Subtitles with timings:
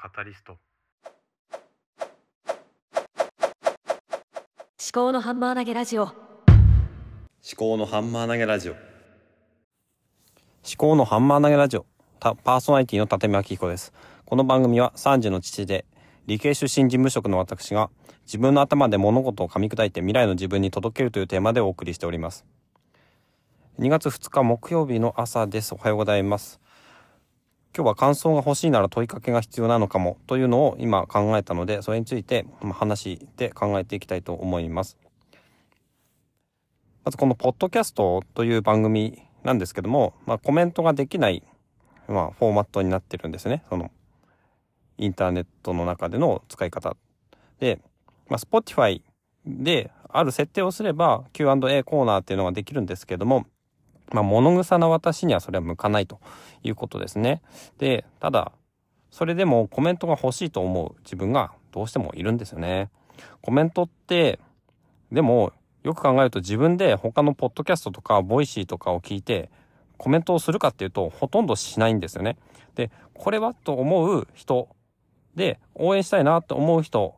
[0.00, 0.52] カタリスト。
[0.52, 0.60] 思
[4.92, 6.04] 考のハンマー投げラジオ。
[6.04, 6.12] 思
[7.56, 8.74] 考のハンマー投げラジオ。
[8.74, 8.80] 思
[10.76, 11.86] 考のハンマー投げラジオ。
[12.20, 13.92] たパーソナリティの立見明彦です。
[14.24, 15.84] この番組は3児の父で
[16.28, 17.90] 理系出身事務職の私が
[18.24, 22.46] 自分の頭で物事を噛み砕いて未来の自分に届けるというテーマでお送りしております。
[23.80, 25.74] 2月2日木曜日の朝です。
[25.74, 26.60] おはようございます
[27.78, 34.98] 今日は感想が欲しいなら問いかけが必要なのかもというのを今考えたのでそれについて話して考えていきたいと思います
[37.04, 41.44] まずこのポッドキャストという番組なんですけども、まあ、コメントができない、
[42.08, 43.64] まあ、フォーマットになってるんですね。
[43.70, 43.90] その、
[44.98, 46.96] インターネットの中での使い方。
[47.60, 47.80] で、
[48.28, 49.00] まあ、Spotify
[49.46, 53.46] である設定をすれば Q&A コーナーっていうのができるんですけども、
[54.12, 56.20] まあ、物臭な私にはそれは向かないと
[56.62, 57.42] いうことですね。
[57.78, 58.52] で、ただ、
[59.10, 62.90] それでもコメントが欲しいと思う自分がどうしてもいるんですよね。
[63.40, 64.38] コメントって、
[65.10, 65.52] でも
[65.82, 69.50] よく考えると自分で他のポッドキャストとかボイシーとかを聞いて
[69.96, 72.36] コメントをするかっていうとほとんどしないんですよね。
[72.74, 74.68] で、これはと思う人
[75.34, 77.14] で応援したいなと思う人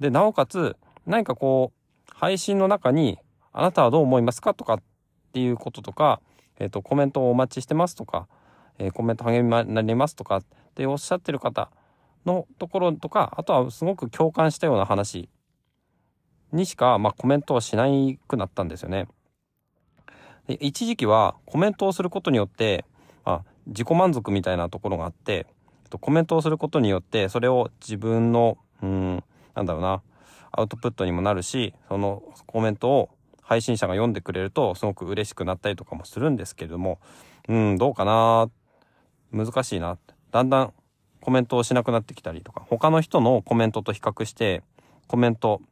[0.00, 3.18] で、なおかつ何かこう配信の中に
[3.52, 4.82] あなたはどう思いますかとかっ
[5.34, 6.20] ていうこととか、
[6.60, 8.28] えっ、ー、と、コメントをお待ちしてますとか、
[8.78, 10.44] えー、コメント励みになりますとかっ
[10.76, 11.70] ておっしゃってる方
[12.24, 15.28] のところとか、あとはすごく共感したような話
[16.52, 17.86] にしか、まあ、コメントをしな
[18.28, 19.08] くなったんですよね。
[20.46, 22.84] で一時期はコメントをすることによって、
[23.24, 25.46] まあ、自己満足みたいなところがあって、
[26.00, 29.24] コメントをすることによって、それを自分の、うん、
[29.54, 30.02] なんだろうな、
[30.52, 33.10] アウトプットにもなるし、そのコメントを
[33.44, 36.98] 配信者が読んでくれるとすごく嬉しくなったりとかもするんですけれども、
[37.48, 38.50] うん、どうかな
[39.32, 39.98] 難しいな。
[40.30, 40.72] だんだん
[41.20, 44.62] コメントをしなくなってきたりとか、他の人のコメントと比較して、
[45.06, 45.62] コメント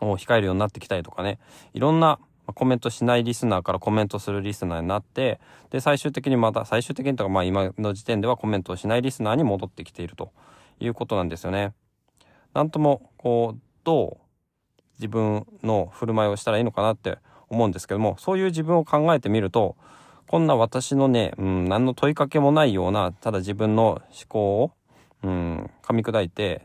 [0.00, 1.38] を控えるようになってきたりとかね、
[1.74, 2.20] いろんな
[2.54, 10.32] コメントしないリスナーからコメントするリスナーになって、で、最終的にまた、最終的にとか、まあ今の時点ではコメントをしないリスナーに戻ってきていると
[10.80, 11.74] いうことなんですよね。
[12.54, 14.27] なんとも、こう、どう
[14.98, 19.76] 自分の振る舞いをしたらいいのかなって思うんですけども、そういう自分を考えてみると、
[20.26, 24.72] こんな私のね、うん、何の問いかけもないような、ただ自分の思考を、
[25.22, 26.62] うん、噛み砕いて、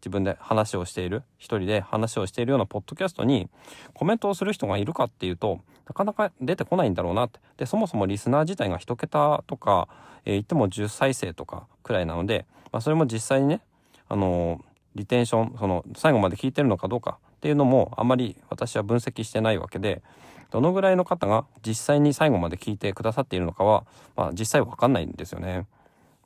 [0.00, 3.50] 自分で話をしている、一人で話をしているようなポッドキャストに
[3.94, 7.40] コメントをする人がいるかっていうと、なかなか出てこないんだろうなって。
[7.56, 9.88] で、そもそもリスナー自体が一桁とか、
[10.24, 13.60] えー、言っても10再生とかくらいなので、まあ、それも実際にね、
[14.08, 14.60] あのー、
[14.94, 20.02] リテンション、その、最後まで聞いてるのかどうかっていうのもあまり私は分析してないわけで、
[20.50, 23.84] どのぐらいの方が実際に最後まで聞いてくださっているのかは、
[24.16, 25.66] まあ実際わかんないんですよね。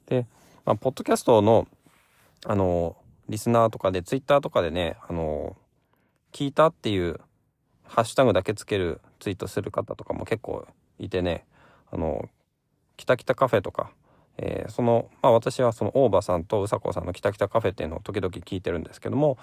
[0.07, 0.27] で、
[0.65, 1.67] まあ、ポッドキャストの、
[2.47, 2.97] あの、
[3.29, 5.57] リスナーとかで、ツイッターとかでね、あの、
[6.33, 7.21] 聞いたっていう
[7.85, 10.67] ハッシュタグだけつけるツイートする方とかも結構
[10.99, 11.45] いてね、
[11.91, 12.29] あの、
[12.97, 13.91] キタキタカフェとか、
[14.39, 19.37] えー、その、まあ私はその大場さんとうさこさんのキタキタカフェっていうのを時々聞いてるんですけども、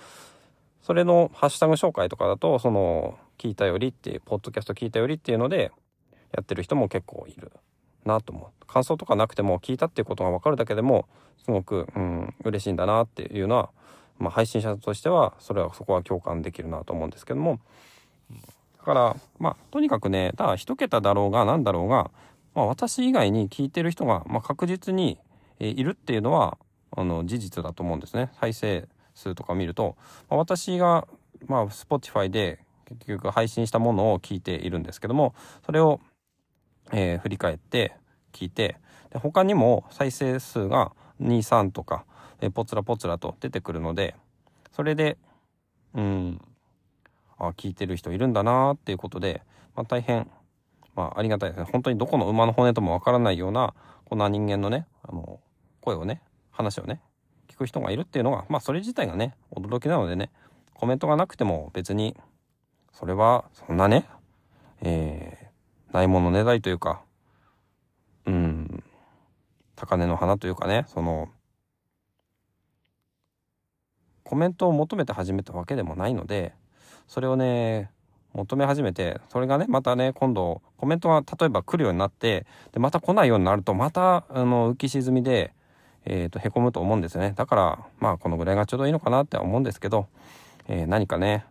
[0.81, 5.71] それのハッシュタグ紹介とかだと、その、聞いたよりっていう、ポッドキャスト聞いたよりっていうので、
[6.31, 7.51] やってる人も結構いる
[8.05, 8.65] なと思う。
[8.67, 11.07] 感想とかなくても聞いたっていうことがわかるだけでも、
[11.43, 13.69] すごく、うん、嬉しいんだなっていうのは、
[14.19, 17.59] まあ、配信者としては、それは、そこは共感できるなと思うんですけども、
[18.77, 22.11] だから、まあ、とにかくね、ただ一桁だろうが何だろうが、
[22.55, 25.17] まあ、私以外に聞いてる人が、まあ、確実に、
[25.59, 26.57] えいるっていうのは、
[26.91, 28.31] あの、事実だと思うんですね。
[28.39, 28.87] 再生
[29.19, 29.95] 数とか見ると、
[30.29, 31.07] まあ、私が、
[31.47, 35.35] まあ、Spotify で結局配信したものを聞いているんですけども、
[35.65, 35.99] それを、
[36.91, 37.95] えー、振り返って
[38.33, 38.77] 聞いて、
[39.11, 40.91] で他にも再生数が
[41.21, 42.05] 2、3とか、
[42.41, 44.15] えー、ポツラポツラと出てくるので、
[44.71, 45.17] それで、
[45.93, 46.41] うん、
[47.37, 49.41] あ、聞いてる人いるんだなっていうことで、
[49.75, 50.29] まあ、大変、
[50.95, 51.67] まあ、ありがたいですね。
[51.71, 53.73] 本当にどこの馬の骨ともわからないような、
[54.05, 55.39] こんな人間のね、あの、
[55.81, 57.01] 声をね、話をね、
[57.59, 60.31] く人がいるっていうのが、まあ、それ自体がね、驚きなのでね、
[60.73, 62.15] コメントがなくても別に、
[62.93, 64.07] それは、そんなね、
[64.81, 67.01] えー、ないものねだりというか、
[68.25, 68.83] うん、
[69.75, 71.29] 高値の花というかね、その、
[74.23, 76.53] コメントを求めて始めたわけでもないので、
[77.07, 77.91] それをね、
[78.33, 85.51] 求め始めて、それがね、またね、今度、コメントが例えば来るようになって、で、また来ないようになると、また、あの、浮き沈みで、
[86.05, 87.33] えっ、ー、と、凹むと思うんですよね。
[87.35, 90.07] だから、まあ、このぐらいがちょうどいいのかなって思うんですけど、
[90.67, 91.45] えー、何かね、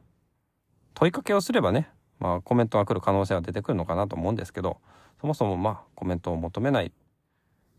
[0.94, 4.78] 問いかけをすればね、まあ、コメントが来る可能性は出てくるのかなと思うんですけど、
[5.20, 6.92] そもそもまあ、コメントを求めない、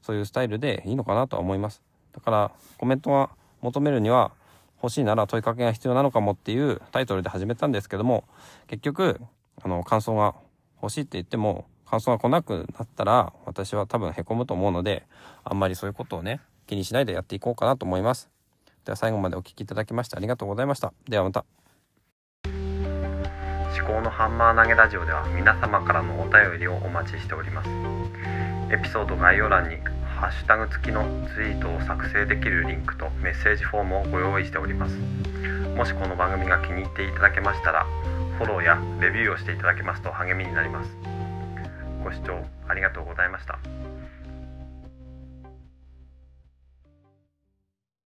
[0.02, 1.82] そういうスタイルでいいのかなとは思います。
[2.14, 3.30] だからコメントが
[3.62, 4.32] 求めるには
[4.82, 8.24] 欲しいなら問いかけが必要なのかもっていうタイトルで始めたんですけども
[8.68, 9.20] 結局
[9.62, 10.36] あの感想が
[10.82, 15.06] 欲しいって言っても感想が来なくなったら私は多分へこむと思うので
[15.44, 16.40] あんまりそういうことをね
[16.70, 18.30] 気にしないでやっていこうかなと思います。
[18.86, 20.94] では最後までお聴きいただきましてありがとうございました。
[21.08, 21.44] ではまた。
[22.46, 27.70] 思考のハンマー投げラジオでは皆様からのお便りをお待ちしております。
[28.72, 29.78] エピソード概要欄に
[30.16, 34.96] ハッシュタグ付きのツイートを作成できるリンクとメッセージフォームをご用意しております。
[35.76, 37.86] もしこの番組が気に入っていただけましたら
[38.38, 40.90] フォローやレビューをしていただけますと励みになります。
[42.04, 43.60] ご視聴ありがとうございました。